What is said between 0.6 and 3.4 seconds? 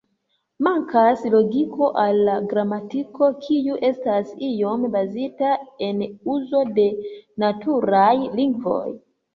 Mankas logiko al la gramatiko